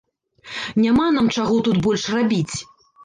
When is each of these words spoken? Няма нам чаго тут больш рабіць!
Няма 0.85 1.05
нам 1.17 1.29
чаго 1.35 1.61
тут 1.67 1.77
больш 1.89 2.09
рабіць! 2.17 2.55